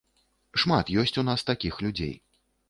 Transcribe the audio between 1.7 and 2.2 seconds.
людзей.